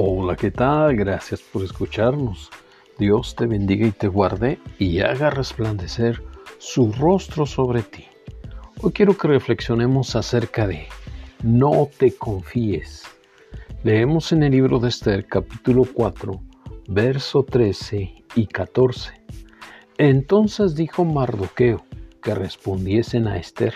Hola, 0.00 0.36
¿qué 0.36 0.52
tal? 0.52 0.94
Gracias 0.94 1.40
por 1.40 1.64
escucharnos. 1.64 2.50
Dios 3.00 3.34
te 3.34 3.46
bendiga 3.46 3.84
y 3.84 3.90
te 3.90 4.06
guarde 4.06 4.60
y 4.78 5.00
haga 5.00 5.28
resplandecer 5.28 6.22
su 6.58 6.92
rostro 6.92 7.46
sobre 7.46 7.82
ti. 7.82 8.04
Hoy 8.80 8.92
quiero 8.92 9.18
que 9.18 9.26
reflexionemos 9.26 10.14
acerca 10.14 10.68
de 10.68 10.86
no 11.42 11.88
te 11.98 12.14
confíes. 12.14 13.02
Leemos 13.82 14.30
en 14.30 14.44
el 14.44 14.52
libro 14.52 14.78
de 14.78 14.90
Esther 14.90 15.26
capítulo 15.26 15.82
4, 15.92 16.40
verso 16.90 17.42
13 17.42 18.24
y 18.36 18.46
14. 18.46 19.14
Entonces 19.96 20.76
dijo 20.76 21.04
Mardoqueo 21.04 21.84
que 22.22 22.36
respondiesen 22.36 23.26
a 23.26 23.36
Esther, 23.36 23.74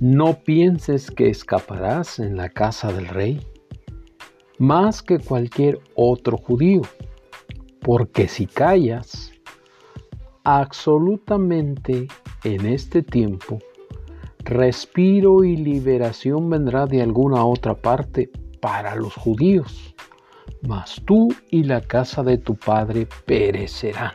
no 0.00 0.38
pienses 0.38 1.10
que 1.10 1.28
escaparás 1.28 2.20
en 2.20 2.38
la 2.38 2.48
casa 2.48 2.90
del 2.90 3.08
rey 3.08 3.46
más 4.58 5.02
que 5.02 5.18
cualquier 5.18 5.80
otro 5.94 6.38
judío, 6.38 6.82
porque 7.80 8.28
si 8.28 8.46
callas, 8.46 9.32
absolutamente 10.44 12.08
en 12.44 12.66
este 12.66 13.02
tiempo, 13.02 13.58
respiro 14.38 15.44
y 15.44 15.56
liberación 15.56 16.48
vendrá 16.48 16.86
de 16.86 17.02
alguna 17.02 17.44
otra 17.44 17.74
parte 17.74 18.30
para 18.60 18.94
los 18.96 19.14
judíos, 19.14 19.94
mas 20.62 21.02
tú 21.04 21.28
y 21.50 21.64
la 21.64 21.80
casa 21.80 22.22
de 22.22 22.38
tu 22.38 22.54
padre 22.54 23.06
perecerán. 23.26 24.14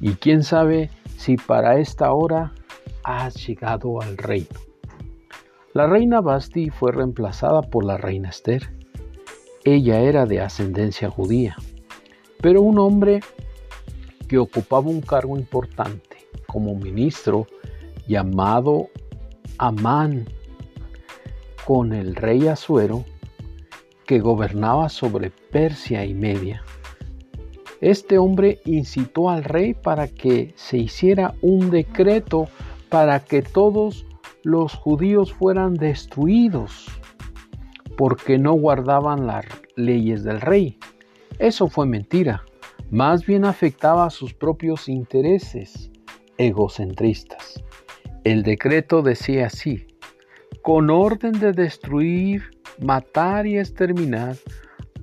Y 0.00 0.14
quién 0.14 0.42
sabe 0.42 0.90
si 1.16 1.36
para 1.36 1.78
esta 1.78 2.12
hora 2.12 2.52
has 3.04 3.46
llegado 3.46 4.00
al 4.00 4.16
reino. 4.16 4.60
La 5.74 5.86
reina 5.86 6.20
Basti 6.20 6.70
fue 6.70 6.92
reemplazada 6.92 7.62
por 7.62 7.84
la 7.84 7.96
reina 7.96 8.30
Esther 8.30 8.77
ella 9.74 10.00
era 10.00 10.26
de 10.26 10.40
ascendencia 10.40 11.10
judía, 11.10 11.56
pero 12.40 12.62
un 12.62 12.78
hombre 12.78 13.20
que 14.28 14.38
ocupaba 14.38 14.88
un 14.88 15.00
cargo 15.00 15.36
importante 15.36 16.18
como 16.46 16.74
ministro 16.74 17.46
llamado 18.06 18.88
Amán 19.58 20.26
con 21.64 21.92
el 21.92 22.14
rey 22.14 22.46
Asuero 22.46 23.04
que 24.06 24.20
gobernaba 24.20 24.88
sobre 24.88 25.30
Persia 25.30 26.04
y 26.04 26.14
Media. 26.14 26.62
Este 27.80 28.18
hombre 28.18 28.60
incitó 28.64 29.30
al 29.30 29.44
rey 29.44 29.74
para 29.74 30.08
que 30.08 30.52
se 30.56 30.78
hiciera 30.78 31.34
un 31.42 31.70
decreto 31.70 32.48
para 32.88 33.24
que 33.24 33.42
todos 33.42 34.06
los 34.42 34.74
judíos 34.74 35.32
fueran 35.32 35.74
destruidos 35.74 36.86
porque 37.98 38.38
no 38.38 38.52
guardaban 38.52 39.26
las 39.26 39.44
leyes 39.74 40.22
del 40.22 40.40
rey. 40.40 40.78
Eso 41.40 41.66
fue 41.66 41.84
mentira. 41.84 42.44
Más 42.92 43.26
bien 43.26 43.44
afectaba 43.44 44.06
a 44.06 44.10
sus 44.10 44.32
propios 44.32 44.88
intereses 44.88 45.90
egocentristas. 46.36 47.60
El 48.22 48.44
decreto 48.44 49.02
decía 49.02 49.46
así, 49.46 49.88
con 50.62 50.90
orden 50.90 51.32
de 51.40 51.52
destruir, 51.52 52.44
matar 52.80 53.48
y 53.48 53.58
exterminar 53.58 54.36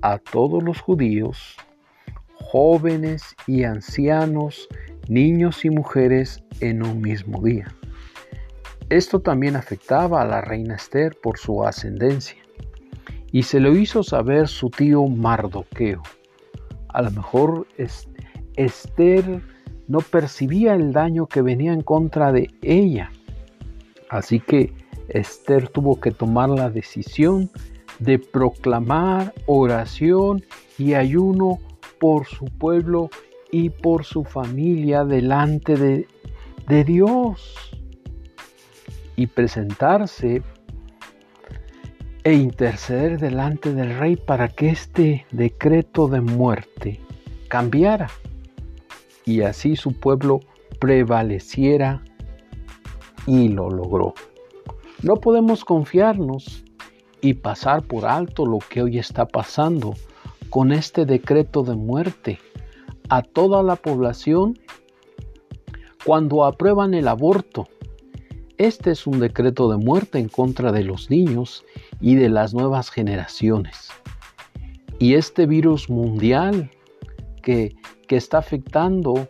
a 0.00 0.16
todos 0.16 0.62
los 0.62 0.80
judíos, 0.80 1.54
jóvenes 2.32 3.36
y 3.46 3.64
ancianos, 3.64 4.68
niños 5.06 5.66
y 5.66 5.70
mujeres 5.70 6.42
en 6.60 6.82
un 6.82 7.02
mismo 7.02 7.42
día. 7.42 7.66
Esto 8.88 9.20
también 9.20 9.54
afectaba 9.54 10.22
a 10.22 10.26
la 10.26 10.40
reina 10.40 10.76
Esther 10.76 11.14
por 11.22 11.36
su 11.36 11.62
ascendencia 11.62 12.45
y 13.32 13.42
se 13.42 13.60
lo 13.60 13.76
hizo 13.76 14.02
saber 14.02 14.48
su 14.48 14.70
tío 14.70 15.06
Mardoqueo. 15.06 16.02
A 16.88 17.02
lo 17.02 17.10
mejor 17.10 17.66
Esther 18.56 19.42
no 19.88 20.00
percibía 20.00 20.74
el 20.74 20.92
daño 20.92 21.26
que 21.26 21.42
venía 21.42 21.72
en 21.72 21.82
contra 21.82 22.32
de 22.32 22.50
ella. 22.62 23.10
Así 24.08 24.40
que 24.40 24.72
Esther 25.08 25.68
tuvo 25.68 26.00
que 26.00 26.10
tomar 26.10 26.48
la 26.48 26.70
decisión 26.70 27.50
de 27.98 28.18
proclamar 28.18 29.32
oración 29.46 30.44
y 30.78 30.94
ayuno 30.94 31.58
por 31.98 32.26
su 32.26 32.46
pueblo 32.46 33.10
y 33.50 33.70
por 33.70 34.04
su 34.04 34.24
familia 34.24 35.04
delante 35.04 35.76
de, 35.76 36.06
Dios 36.84 37.70
y 39.14 39.28
presentarse 39.28 40.42
e 42.26 42.32
interceder 42.32 43.20
delante 43.20 43.72
del 43.72 43.96
rey 44.00 44.16
para 44.16 44.48
que 44.48 44.70
este 44.70 45.24
decreto 45.30 46.08
de 46.08 46.20
muerte 46.20 46.98
cambiara 47.46 48.10
y 49.24 49.42
así 49.42 49.76
su 49.76 49.92
pueblo 49.92 50.40
prevaleciera 50.80 52.02
y 53.28 53.50
lo 53.50 53.70
logró. 53.70 54.12
No 55.02 55.14
podemos 55.14 55.64
confiarnos 55.64 56.64
y 57.20 57.34
pasar 57.34 57.84
por 57.84 58.06
alto 58.06 58.44
lo 58.44 58.58
que 58.58 58.82
hoy 58.82 58.98
está 58.98 59.28
pasando 59.28 59.94
con 60.50 60.72
este 60.72 61.06
decreto 61.06 61.62
de 61.62 61.76
muerte 61.76 62.40
a 63.08 63.22
toda 63.22 63.62
la 63.62 63.76
población 63.76 64.58
cuando 66.04 66.44
aprueban 66.44 66.92
el 66.92 67.06
aborto 67.06 67.68
este 68.58 68.90
es 68.90 69.06
un 69.06 69.20
decreto 69.20 69.70
de 69.70 69.76
muerte 69.76 70.18
en 70.18 70.28
contra 70.28 70.72
de 70.72 70.82
los 70.82 71.10
niños 71.10 71.64
y 72.00 72.14
de 72.14 72.28
las 72.28 72.54
nuevas 72.54 72.90
generaciones. 72.90 73.90
Y 74.98 75.14
este 75.14 75.46
virus 75.46 75.90
mundial 75.90 76.70
que, 77.42 77.76
que 78.08 78.16
está 78.16 78.38
afectando 78.38 79.28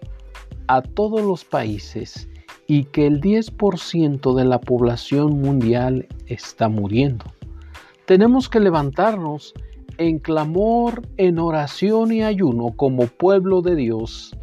a 0.69 0.83
todos 0.83 1.23
los 1.23 1.45
países 1.45 2.29
y 2.69 2.85
que 2.85 3.07
el 3.07 3.21
10% 3.21 4.35
de 4.35 4.45
la 4.45 4.61
población 4.61 5.41
mundial 5.41 6.07
está 6.27 6.69
muriendo. 6.69 7.25
Tenemos 8.07 8.49
que 8.49 8.61
levantarnos 8.61 9.55
en 9.99 10.19
clamor, 10.19 11.03
en 11.17 11.39
oración 11.39 12.13
y 12.13 12.23
ayuno 12.23 12.73
como 12.77 13.07
pueblo 13.07 13.63
de 13.63 13.75
Dios 13.75 14.37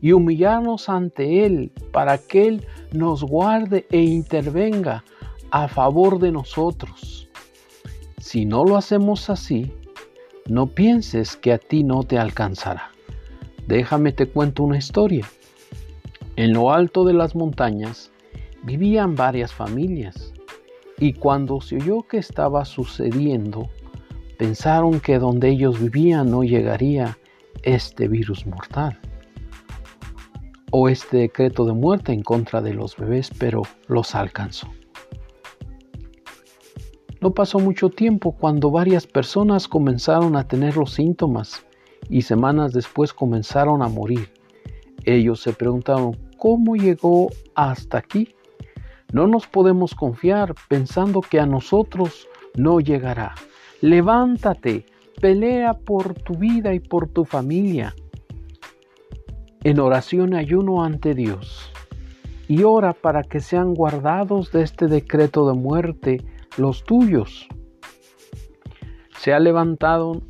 y 0.00 0.12
humillarnos 0.12 0.88
ante 0.88 1.44
Él 1.44 1.72
para 1.92 2.18
que 2.18 2.46
Él 2.46 2.66
nos 2.92 3.22
guarde 3.22 3.86
e 3.90 4.00
intervenga 4.00 5.04
a 5.50 5.68
favor 5.68 6.18
de 6.18 6.32
nosotros. 6.32 7.28
Si 8.18 8.44
no 8.44 8.64
lo 8.64 8.76
hacemos 8.76 9.28
así, 9.30 9.72
no 10.46 10.66
pienses 10.66 11.36
que 11.36 11.52
a 11.52 11.58
ti 11.58 11.84
no 11.84 12.02
te 12.02 12.18
alcanzará. 12.18 12.90
Déjame 13.66 14.12
te 14.12 14.26
cuento 14.26 14.62
una 14.62 14.78
historia. 14.78 15.26
En 16.36 16.52
lo 16.52 16.72
alto 16.72 17.04
de 17.04 17.12
las 17.12 17.34
montañas 17.34 18.10
vivían 18.62 19.14
varias 19.14 19.52
familias 19.52 20.32
y 20.98 21.14
cuando 21.14 21.60
se 21.60 21.76
oyó 21.76 22.02
que 22.02 22.18
estaba 22.18 22.64
sucediendo, 22.64 23.68
pensaron 24.38 25.00
que 25.00 25.18
donde 25.18 25.50
ellos 25.50 25.80
vivían 25.80 26.30
no 26.30 26.42
llegaría 26.42 27.18
este 27.62 28.08
virus 28.08 28.46
mortal 28.46 28.98
o 30.70 30.88
este 30.88 31.18
decreto 31.18 31.64
de 31.64 31.72
muerte 31.72 32.12
en 32.12 32.22
contra 32.22 32.60
de 32.60 32.74
los 32.74 32.96
bebés, 32.96 33.30
pero 33.38 33.62
los 33.88 34.14
alcanzó. 34.14 34.68
No 37.20 37.32
pasó 37.32 37.58
mucho 37.58 37.90
tiempo 37.90 38.32
cuando 38.32 38.70
varias 38.70 39.06
personas 39.06 39.68
comenzaron 39.68 40.36
a 40.36 40.48
tener 40.48 40.76
los 40.76 40.92
síntomas 40.92 41.66
y 42.08 42.22
semanas 42.22 42.72
después 42.72 43.12
comenzaron 43.12 43.82
a 43.82 43.88
morir. 43.88 44.30
Ellos 45.04 45.40
se 45.40 45.52
preguntaron, 45.52 46.16
¿cómo 46.38 46.76
llegó 46.76 47.28
hasta 47.54 47.98
aquí? 47.98 48.34
No 49.12 49.26
nos 49.26 49.46
podemos 49.46 49.94
confiar 49.94 50.54
pensando 50.68 51.20
que 51.20 51.40
a 51.40 51.46
nosotros 51.46 52.26
no 52.54 52.80
llegará. 52.80 53.34
Levántate, 53.82 54.86
pelea 55.20 55.74
por 55.74 56.14
tu 56.14 56.34
vida 56.34 56.72
y 56.72 56.80
por 56.80 57.08
tu 57.08 57.24
familia 57.24 57.94
en 59.62 59.78
oración 59.78 60.34
ayuno 60.34 60.82
ante 60.84 61.14
Dios 61.14 61.70
y 62.48 62.64
ora 62.64 62.94
para 62.94 63.22
que 63.22 63.40
sean 63.40 63.74
guardados 63.74 64.50
de 64.52 64.62
este 64.62 64.86
decreto 64.86 65.46
de 65.46 65.54
muerte 65.54 66.24
los 66.56 66.82
tuyos. 66.84 67.46
Se 69.18 69.32
ha 69.32 69.38
levantado, 69.38 70.22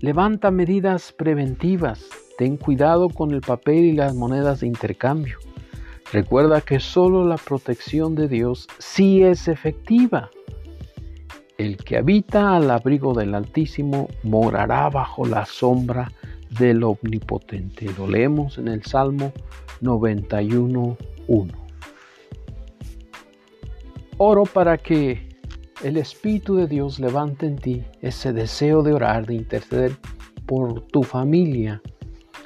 levanta 0.00 0.50
medidas 0.50 1.12
preventivas, 1.12 2.08
ten 2.38 2.56
cuidado 2.56 3.10
con 3.10 3.32
el 3.32 3.40
papel 3.40 3.84
y 3.84 3.92
las 3.92 4.14
monedas 4.14 4.60
de 4.60 4.68
intercambio. 4.68 5.38
Recuerda 6.12 6.60
que 6.60 6.78
solo 6.78 7.26
la 7.26 7.36
protección 7.36 8.14
de 8.14 8.28
Dios 8.28 8.68
sí 8.78 9.22
es 9.22 9.48
efectiva. 9.48 10.30
El 11.58 11.76
que 11.76 11.96
habita 11.96 12.56
al 12.56 12.70
abrigo 12.70 13.12
del 13.12 13.34
Altísimo 13.34 14.08
morará 14.22 14.88
bajo 14.88 15.26
la 15.26 15.44
sombra 15.46 16.12
del 16.58 16.82
Omnipotente. 16.84 17.90
Lo 17.98 18.06
leemos 18.06 18.58
en 18.58 18.68
el 18.68 18.82
Salmo 18.84 19.32
91.1. 19.80 21.52
Oro 24.18 24.44
para 24.44 24.78
que 24.78 25.28
el 25.82 25.96
Espíritu 25.96 26.56
de 26.56 26.66
Dios 26.66 27.00
levante 27.00 27.46
en 27.46 27.56
ti 27.56 27.82
ese 28.00 28.32
deseo 28.32 28.82
de 28.82 28.92
orar, 28.92 29.26
de 29.26 29.34
interceder 29.34 29.96
por 30.46 30.82
tu 30.88 31.02
familia 31.02 31.82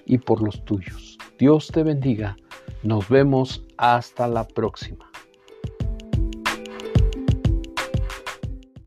y 0.07 0.19
por 0.19 0.43
los 0.43 0.65
tuyos. 0.65 1.19
Dios 1.39 1.69
te 1.69 1.83
bendiga. 1.83 2.37
Nos 2.83 3.09
vemos 3.09 3.65
hasta 3.77 4.27
la 4.29 4.47
próxima. 4.47 5.11